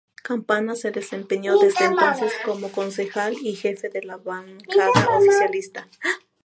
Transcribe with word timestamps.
Campana 0.23 0.73
se 0.75 0.89
desempeñó 0.89 1.59
desde 1.59 1.85
entonces 1.85 2.33
como 2.43 2.71
concejal 2.71 3.35
y 3.39 3.53
jefe 3.53 3.87
de 3.89 4.01
la 4.01 4.17
bancada 4.17 4.91
oficialista. 5.15 5.87